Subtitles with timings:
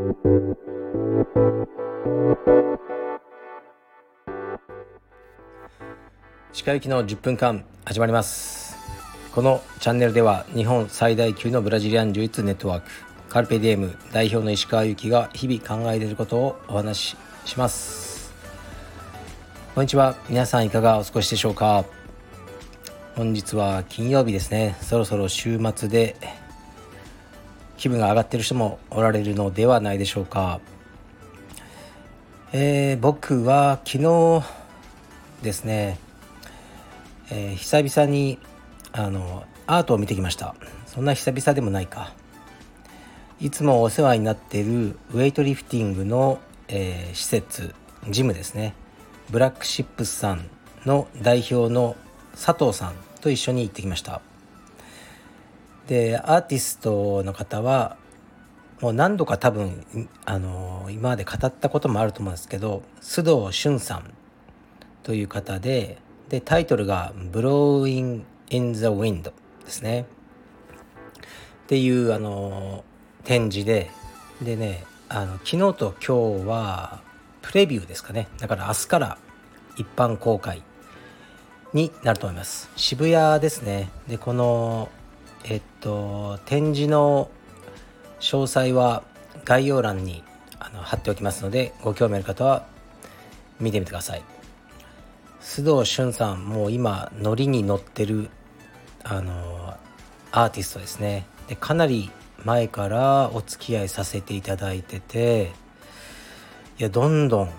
[0.00, 0.06] 鹿
[6.72, 8.78] 行きの10分間始まります。
[9.34, 12.90] このチャンネルでは日本最大級のブラジリアン柔術ネットワーク
[13.28, 17.14] カルペディエム代表の石川由紀が日々考えていることをお話し
[17.44, 18.32] します。
[19.74, 21.84] こんにちは皆さんいかがお過ごしでしょうか？
[23.16, 24.78] 本日は金曜日ですね。
[24.80, 26.16] そろそろ週末で
[27.80, 30.60] 気分が上がってる人もおられるのではないでしょうか。
[32.52, 34.42] えー、僕は昨日
[35.42, 35.98] ですね
[37.30, 38.38] えー、久々に
[38.92, 40.54] あのアートを見てきました。
[40.86, 42.12] そんな久々でもないか。
[43.40, 47.74] いつもお世話になっているウェイトリフティングの、えー、施設
[48.08, 48.74] ジムですね。
[49.30, 50.44] ブラックシップスさん
[50.84, 51.96] の代表の
[52.32, 54.20] 佐藤さんと一緒に行ってきました。
[55.90, 57.96] でアーティストの方は
[58.80, 64.14] もう何度か多分あの今まで語ったこともあると思うんですけど須藤俊さん
[65.02, 69.32] という方ででタイトルが「Blowing in the Wind」
[69.66, 70.02] ですね。
[70.02, 72.84] っていうあの
[73.24, 73.90] 展示で
[74.40, 77.00] でねあの昨日と今日は
[77.42, 78.28] プレビューですかね。
[78.38, 79.18] だから明日から
[79.76, 80.62] 一般公開
[81.72, 82.70] になると思います。
[82.76, 83.90] 渋谷ですね。
[84.06, 84.88] でこの
[85.44, 87.30] えっと展示の
[88.20, 89.02] 詳細は
[89.44, 90.22] 概要欄に
[90.58, 92.66] あの貼っておきますのでご興味ある方は
[93.58, 94.22] 見てみてください。
[95.40, 98.28] 須藤俊さんもう今ノリに乗ってる
[99.02, 99.74] あの
[100.32, 101.26] アーティストですね。
[101.48, 102.10] でかなり
[102.44, 105.52] 前からお付き合いさせていただいてて
[106.78, 107.50] いやどんどん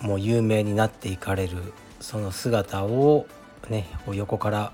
[0.00, 3.26] もう有名になっていかれるその姿を
[3.68, 4.72] ね横から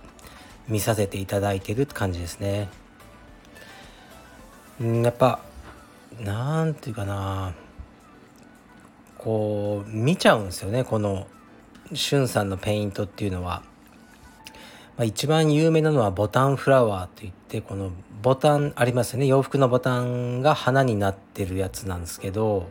[0.68, 2.68] 見させていただいてるって感じですね。
[4.82, 5.40] んやっぱ
[6.20, 7.54] なんていうかな。
[9.18, 11.26] こう見ちゃうんですよねこの
[11.92, 13.62] しゅんさんのペイントっていうのは、
[14.96, 17.90] まあ、一番有名なのはボタンフラワーといってこの
[18.22, 19.26] ボタンありますよね。
[19.26, 22.68] 洋服のボタンが花になってるやつなんですけど。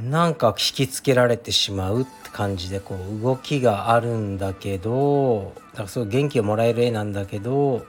[0.00, 7.84] なんか引きつけられてしまうって感じでこう動きがあるんだけどだからすごい元気をもらえる絵なんだけど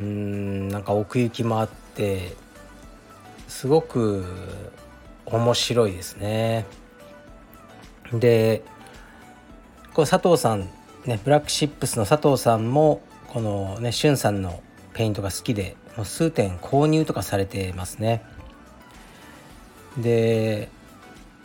[0.00, 2.34] うんなんか奥行きもあって
[3.46, 4.24] すごく
[5.26, 6.66] 面白いですね。
[8.12, 8.64] で
[9.92, 10.68] こう佐藤さん
[11.04, 14.62] ねブラックシップスの佐藤さんもこのねしゅんさんの
[14.94, 18.24] ペイントが好きでもう数点購入とかされてますね
[19.98, 20.68] で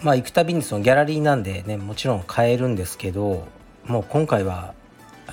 [0.02, 3.48] まあ行くたびにそのギャラリーなんでねもちろん買えるんですけど
[3.86, 4.74] もう今回は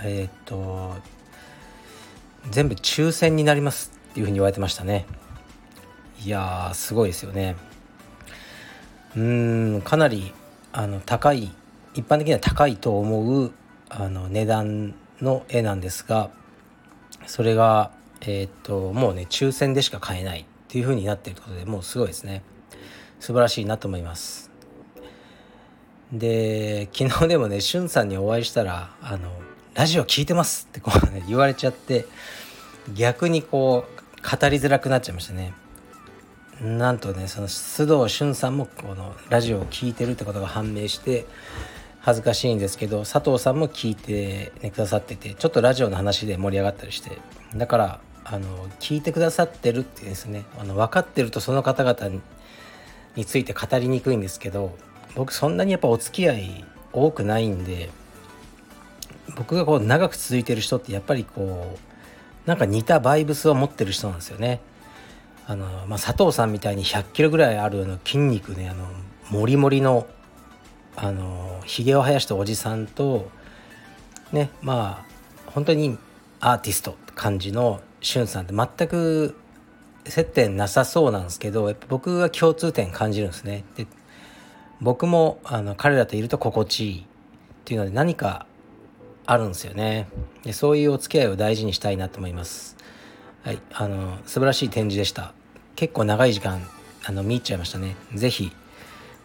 [0.03, 0.95] えっ、と
[2.51, 5.07] 全部抽選になりますっていうふうに言われてましたね。
[6.25, 7.57] いやーすごいですよね。
[9.17, 10.33] うんかなり
[10.73, 11.51] あの高い
[11.95, 13.53] 一般的には高いと思う
[13.91, 16.31] あの値段の絵なんですが
[17.27, 17.91] それが
[18.23, 22.43] えー、っともうね抽選でしか買えないっていう風になっていることでもうすごいですね。
[23.23, 24.51] 素晴らしいなと思います。
[26.13, 29.31] で昨日でもねしゅんさんにお会いしたら「あの
[29.75, 32.07] ラジオ聞いてます」ってこう、ね、言われちゃって
[32.93, 35.55] 逆にこう語りづらくなっちゃいましたね。
[36.61, 41.25] なんとねその須藤俊さんもこのラジオを聴いてるってことが判明して
[42.01, 47.19] 恥ずかしいんですけど佐藤さんも聞いて、ね、くださっててちょっとラジオの話で盛り上がったりして。
[47.55, 52.21] だからあの聞いてくださってるってですねあの分かってるとその方々
[53.17, 54.77] について語りにくいんですけど
[55.15, 57.91] 僕そんなにやっぱお付き合い多くないんで
[59.37, 64.61] 僕がこう長く続いてる人ってやっぱりこうなんか似たバイブスを持ってる人なんですよね。
[65.47, 68.87] あの、まあ、佐藤さんみたいに100キロぐらいあるの筋肉ねあの
[69.31, 70.07] モリモリの
[70.95, 73.31] あのひげを生やしたおじさんと
[74.31, 75.99] ねまあ本当に
[76.41, 79.37] アーティストって感じのしゅんさんって全く
[80.05, 83.65] 接点なさそうなんですけどやっぱ僕が共通点感じるんですね。
[83.77, 83.87] で
[84.81, 87.05] 僕もあの彼らといると心地いいっ
[87.65, 88.47] ていうので何か
[89.27, 90.09] あるんですよね。
[90.43, 92.77] でそういうお付き合いを大事にしたいなと思います。
[93.45, 95.33] はいあの素晴らしい展示でした。
[95.77, 96.67] 結構長い時間
[97.05, 97.97] あの見入っちゃいましたね。
[98.15, 98.53] 是非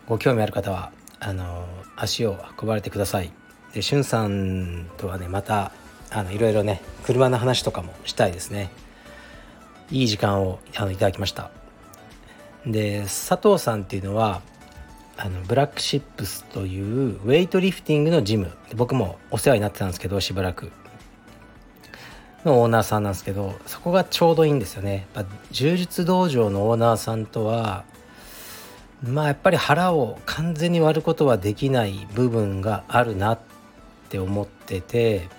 [0.07, 1.65] ご興味ある方はあの
[1.95, 3.31] 足を運ばれてください。
[3.73, 5.71] でしゅんさんとはねまた
[6.11, 8.69] あのいろいろね車の話とかもしたいですね。
[9.91, 11.51] いい時間をあのいただきました。
[12.65, 14.41] で佐藤さんっていうのは
[15.15, 18.51] あのブラックシップスというウェイトリフティングのジム。
[18.75, 20.71] 僕もお世話になってたんですけどしばらく。
[22.45, 25.07] のオーナーさんなんですけどそこがちょうどいいんですよね。
[25.15, 27.83] やっぱ柔術道場のオーナーさんとは
[29.03, 33.39] まあやっぱり腹を完全に割ることはできない部分があるなっ
[34.09, 35.29] て思ってて。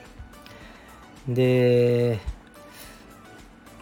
[1.29, 2.19] で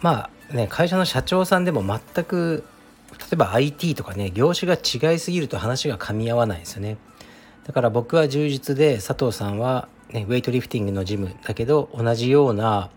[0.01, 2.63] まあね会社の社長さんでも全く
[3.19, 6.97] 例えば IT とかね業種が違いすぎると話が噛み合わないですよね。
[7.65, 12.89] だから僕は充実で佐藤さんは、ね、ウェイトリフティングのジムだけど同じような、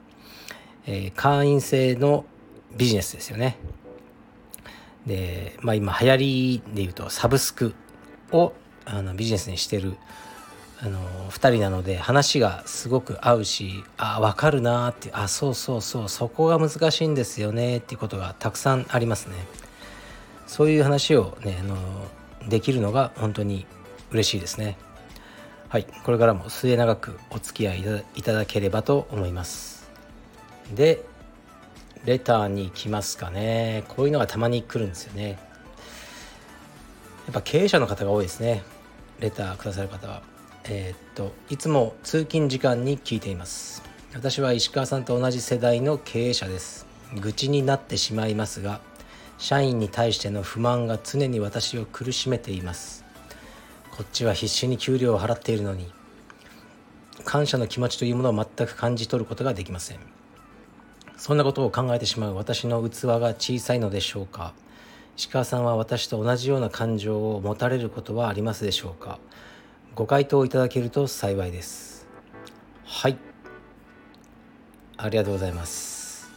[0.86, 2.24] えー、会員制の
[2.76, 3.56] ビジネスですよね。
[5.06, 7.74] で、まあ、今流行りで言うとサブスク
[8.30, 8.52] を
[8.84, 9.96] あのビジネスにしてる
[10.82, 10.98] あの
[11.30, 19.34] 2人なので話がすごく合うしあ分かるなってあそうそうそうそこが難しいんですよねっていうことがたくさんありますね。
[20.46, 21.76] そういう話をねあの
[22.48, 23.66] できるのが本当に
[24.10, 24.78] 嬉しいですね。
[25.68, 29.90] はいこれからも末永くお付き合いいただければと思います。
[30.74, 31.04] で
[32.06, 33.84] レターに行きますかね。
[33.88, 35.38] こういうのがたまに来るんですよね。
[37.26, 38.62] やっぱ経営者の方が多いですね。
[39.20, 40.22] レターくださる方は。
[40.64, 43.82] えー、っといつも通勤時間に聞いています。
[44.14, 46.86] 私は石川さんと同じ世代の経営者です。
[47.20, 48.80] 愚痴になってしまいますが
[49.38, 53.04] 社員に対しての不満が常に私を苦しめています。
[53.90, 55.92] こっちは必死に給料を払っているのに
[57.24, 59.98] 感謝の気持ちというものを全く感じ取ることができません。
[61.16, 64.54] そんなことを考えてしまう私の器が小さいのでしょうか。
[65.16, 69.18] 石川さんは私と同じような感情を持たれることはありますでしょうか。
[70.00, 72.06] ご回答いただけると幸いです。
[72.86, 73.18] はい。
[74.96, 76.30] ありがとうございます。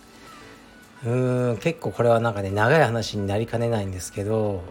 [1.05, 4.65] うーん結構これはなんかね長い話になりかねないんですけど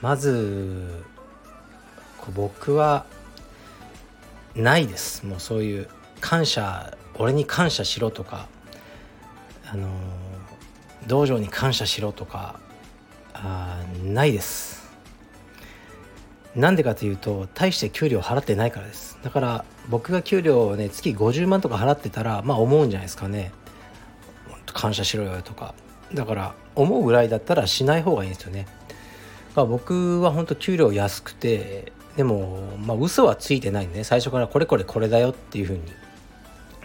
[0.00, 1.04] まず
[2.36, 3.04] 僕は
[4.54, 5.26] ないです。
[5.26, 5.88] もうそういう
[6.20, 8.46] 感謝俺に感謝しろとか
[9.66, 9.88] あの
[11.08, 12.60] 道場に感謝しろとか
[13.32, 14.73] あないです
[16.56, 19.18] なんでかというと大して給料払ってないからです。
[19.22, 23.52] だから僕が給料をね月50万とか払ってたらまあ思うんじゃないですかね。
[24.66, 25.74] 感謝しろよとか。
[26.12, 28.66] だから思うぐらいだったらしない方がいいんですよね。
[29.56, 34.04] まあ、僕は本当給料安くてでもまあ嘘はついてないんでね。
[34.04, 35.80] 最初からこれこれこれだよっていうふうに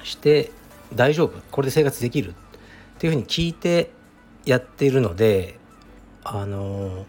[0.03, 0.51] して
[0.93, 1.39] 大丈夫。
[1.51, 2.31] これで生活できる。
[2.31, 2.33] っ
[2.99, 3.91] ていうふうに聞いて
[4.45, 5.57] やっているので
[6.23, 7.05] あの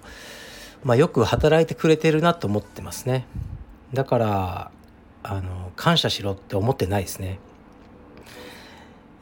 [0.85, 3.27] まあ、よく働いてくれてるなと思ってますね。
[3.93, 4.71] だから
[5.23, 7.39] あの感謝しろって思ってないですね。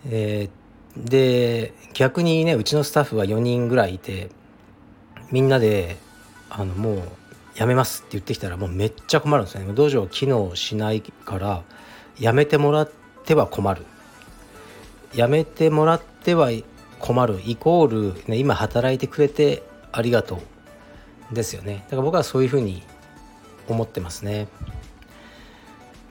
[0.09, 4.31] えー、で逆にねうちのスタッフは4人ぐらいいて
[5.33, 5.97] みんなで
[6.49, 7.03] あのもう
[7.57, 9.73] やめますって言ってきたらもうめっちゃ困るんですよね。
[9.73, 11.65] 道場機能しないから
[12.19, 12.91] やめてもらっ
[13.25, 13.85] ては困る。
[15.15, 16.51] やめてもらっては
[17.01, 17.41] 困る。
[17.45, 20.41] イコール、ね、今働いてくれてありがとう。
[21.33, 21.85] ですよね。
[21.85, 22.83] だから僕はそういうふうに
[23.69, 24.49] 思ってますね。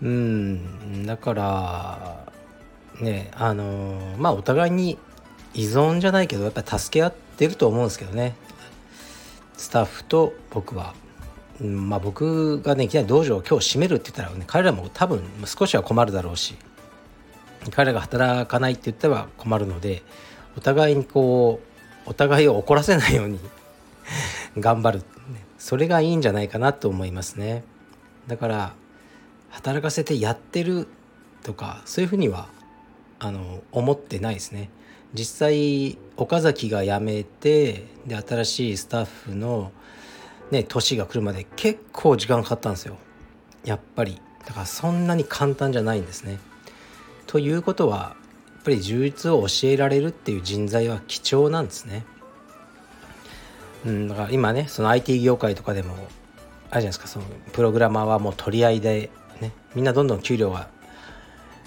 [0.01, 1.05] うん。
[1.05, 2.33] だから
[2.99, 4.97] ねあのまあお互いに
[5.53, 8.35] 依存じゃないけどやっぱり助け合ってると思うんですけどね。
[9.57, 10.93] スタッフと僕は。
[11.59, 11.89] うん。
[11.89, 16.55] まあ、僕がねいきなり道場を今日閉めるって言ったら、ね、彼らも多分少しは困るだろうし
[17.71, 20.03] 彼らが働かないって言っては困るので
[20.55, 21.59] お互いにこ
[22.05, 23.39] うお互いを怒らせないように
[24.59, 25.03] 頑張る。
[25.57, 27.63] それがいいんじゃないかなと思いますね。
[28.27, 28.73] だから
[29.49, 30.87] 働かせてやってる
[31.43, 32.47] とかそういうふうには
[33.19, 34.69] あの思ってないですね。
[35.13, 39.71] 実際岡崎が辞めてで新しいスタッフの
[40.51, 42.97] ね年が来るまで結構時間かかったんですよ。
[43.63, 44.21] やっぱり。
[44.45, 46.39] だからそんなに簡単じゃないんですね。
[47.25, 48.15] ということは
[48.55, 52.05] やっぱり充実を教えられるっていう人材は貴重なんですね。
[53.85, 57.07] うん、だから今ねその IT 業界とかでもあるじゃないですか。
[57.07, 59.09] そのプログラマーはもう取り合いで
[59.41, 60.69] ねみんなどんどん給料が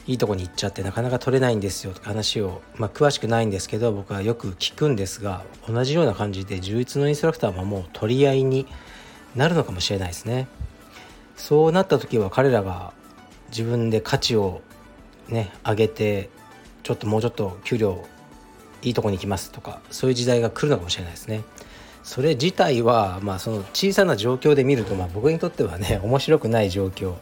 [0.06, 8.66] いいとこに行っちゃってなかなか取れないんですよとか話を、まあ、詳しくないんですけど僕はよく聞くんですが同じような感じで充実のインストラクターももう取り合いに
[9.36, 10.48] なるのかもしれないですね。
[11.36, 12.92] そうなった時は彼らが
[13.50, 14.62] 自分で価値を
[15.28, 16.28] ね上げて
[16.82, 18.04] ちょっともうちょっと給料
[18.82, 21.42] いいとこに行きますとかそういう時代が来るのかもしれないですね。
[22.02, 27.14] それ自体はまあその小さな状況で見るとまあ僕にとってはね 面白くない状況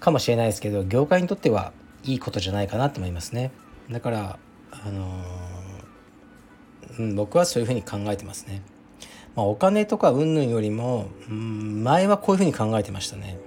[0.00, 1.72] かもしれないですけど業界にとっては
[2.04, 3.50] いいことじゃないかなと思いますね。
[3.90, 4.38] だから
[4.70, 8.62] あのー、うん、僕はそういうふうに考えてますね、
[9.34, 13.38] まあ、お金とか云々よりも、うん、前はこういうふうに考えてましたね。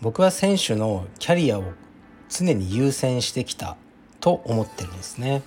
[0.00, 1.64] 僕は選手のキャリアを
[2.30, 3.76] 常に優先してきた
[4.20, 5.42] と思ってるんですね。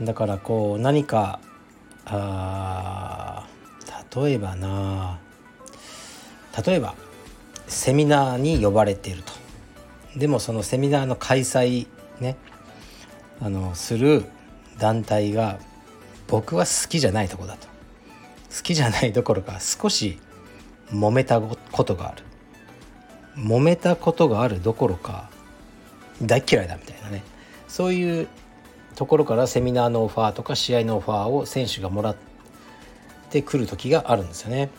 [0.00, 1.40] だからこう何か
[2.06, 3.46] あ
[4.14, 5.18] 例えばな。
[6.66, 6.94] 例えば
[7.68, 9.32] セミナーに呼ばれていると。
[10.18, 11.86] でもそのセミナーの開催
[12.20, 12.36] ね
[13.40, 14.24] あのする
[14.78, 15.60] 団体が
[16.26, 17.68] 僕は好きじゃないとこだと。
[18.54, 20.18] 好きじゃないどころか少し
[20.90, 22.24] 揉めたことがある。
[23.36, 25.30] 揉めたことがあるどころか
[26.20, 27.22] 大嫌いだみたいなね。
[27.68, 28.28] そういう
[28.94, 32.16] ところからセミナーのオファーとか試合のオファーを選手がもらっ
[33.30, 34.70] てくる時があるんですよね。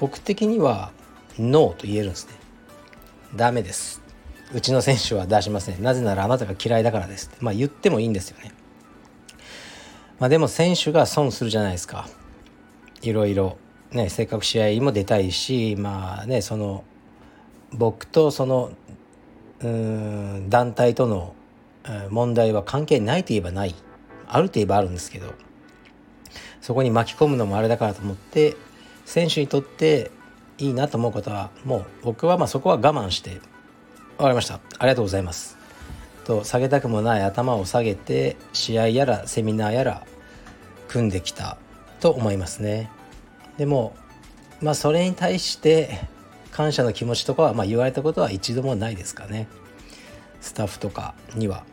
[0.00, 0.92] 僕的には
[1.38, 2.34] ノーと言えるんですね。
[3.36, 4.02] ダメです。
[4.52, 5.82] うちの選手は出しません。
[5.82, 8.52] なぜならあなたが嫌いだからですまあ言ってもいいんですよね。
[10.18, 12.08] まあでも選手が損するじゃないですか。
[13.02, 13.58] いろいろ。
[13.94, 16.84] ねせっかく試合も出たいしまあねその
[17.72, 18.72] 僕とその
[19.60, 21.34] うん団体との
[22.10, 23.74] 問題は関係ないといえばない。
[24.26, 25.34] あるといえばあるんですけど
[26.60, 28.56] そこに巻き込むのもあれだからと思って
[29.04, 30.10] 選手にとって
[30.56, 33.40] いいなと思うことはもう僕はまあそこは我慢して
[34.16, 34.54] 分かりました。
[34.54, 35.58] ありがとうございます。
[36.24, 40.06] と下げたくもない頭を下げて試合やらセミナーやら
[40.88, 41.58] 組んできた。
[42.00, 42.90] と思いますね。
[43.56, 43.94] でも
[44.60, 46.00] まあそれに対して
[46.50, 49.48] 感謝の気持ちとかはまあ言われたことは一度もないですかね。
[50.40, 51.64] スタッフとかには。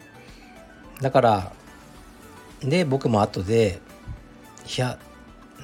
[1.01, 1.51] だから
[2.61, 3.79] で僕も後で
[4.77, 4.99] いや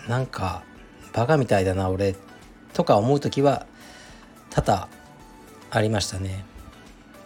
[0.08, 0.64] なんか
[1.14, 2.16] バカみたいだな俺
[2.74, 3.66] とか思う時は
[4.50, 4.88] 多々
[5.70, 6.44] ありましたね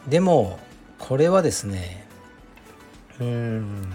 [0.08, 0.60] でも
[1.00, 2.08] これはですね
[3.20, 3.92] うん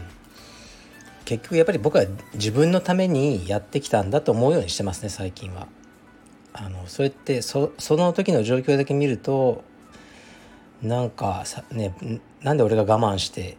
[1.25, 2.04] 結局やっぱり僕は
[2.35, 5.66] 自分のためにやってきたんだと思うようにしてますね最近は。
[6.52, 9.62] あのそれってその時の状況だけ見ると
[10.80, 11.94] なんかさね
[12.40, 13.58] なんで俺が我慢して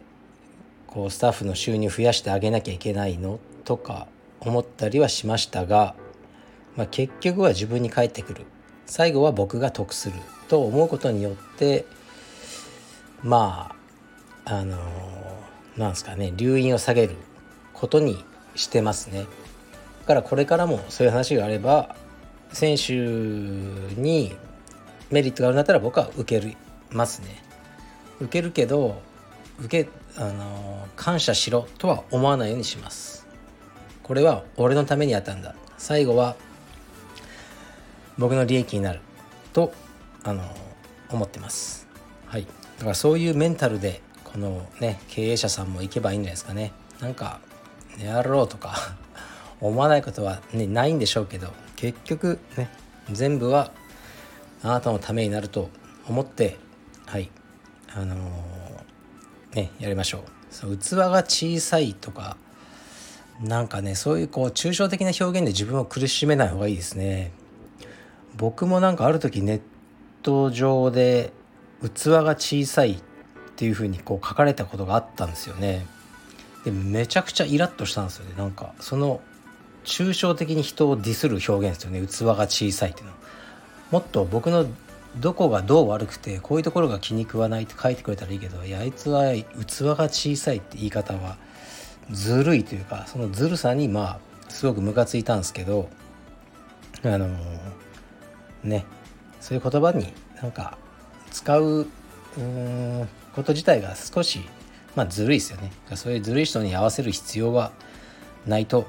[0.88, 4.08] こうスタッフの収入増やしてあげなきゃいけないのとか
[4.40, 5.94] 思ったりはしましたが、
[6.76, 8.46] まあ、結局は自分に返ってくる
[8.86, 10.14] 最後は僕が得する
[10.48, 11.84] と思うことによって
[13.22, 13.76] ま
[14.44, 14.78] ああの
[15.76, 17.16] なんですかね留飲を下げる
[17.74, 19.26] ことにしてますね。
[20.00, 21.94] だからこれからもそういう話があれば
[22.50, 24.34] 選手に
[25.10, 26.56] メリットがあるんだったら僕は受け
[26.90, 27.42] ますね
[28.20, 29.02] 受けるけど
[29.60, 33.26] 受けあの感謝しろとは思わないようにします。
[34.02, 35.54] これは俺のためにやったんだ。
[35.76, 36.34] 最後は
[38.18, 39.00] 僕の利益になる
[39.52, 39.72] と
[40.24, 40.42] あの
[41.08, 41.86] 思ってます。
[42.26, 42.46] はい。
[42.78, 46.72] だからそういうメンタルでこのね経営者さんも行けばいいんじゃないですかね。
[47.00, 47.38] なんか
[48.02, 48.74] やろうとか
[49.60, 52.68] 思わないことは、ね、ないんでしょうけど結局ね
[53.12, 53.70] 全部は
[54.64, 55.70] あなたのためになると
[56.08, 56.58] 思って
[57.06, 57.30] はい。
[57.94, 58.18] あのー、
[59.54, 60.22] ねやりましょう。
[60.50, 62.36] そう器が小さいとか
[63.40, 67.32] なんかねそういうこう抽象的な表現で自分を苦しめない方がいいですね。
[68.36, 69.60] 僕もなんかある時ネッ
[70.22, 71.32] ト上で
[71.82, 73.00] 器が小さいっ
[73.56, 75.86] ていう風にこう書かれたことがあったんですよね。
[76.64, 78.34] でめちゃくちゃイラッとしたんですよね。
[78.36, 79.20] なんかその
[79.84, 82.06] 抽象的に人をディスる表現ですよね。
[82.06, 83.12] 器が小さいっていうの。
[83.12, 83.18] は
[83.90, 84.66] もっと僕の
[85.16, 91.36] どこがどう悪くてこういうところが気に食わないって書いてくれたらいいけどいやあいつは器が小さいって言い方は
[92.10, 95.88] ずるいというかそのずるさにまあすごくムカついたんですけど
[97.04, 97.28] あの
[98.62, 98.84] ね
[99.40, 100.78] そういう言葉になんか
[101.30, 101.86] 使う
[102.38, 104.40] うこと自体が少し
[104.94, 105.70] まあずるいですよね。
[105.94, 107.72] そういうずるい人に合わせる必要は
[108.46, 108.86] ないと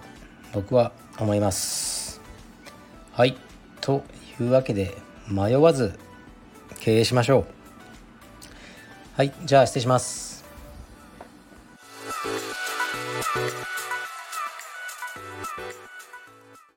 [0.53, 2.21] 僕は思います。
[3.11, 3.37] はい。
[3.81, 4.03] と
[4.39, 4.95] いうわけで
[5.27, 5.99] 迷わず
[6.89, 7.45] 経営しましょう。
[9.15, 10.43] はいじゃあ失礼します。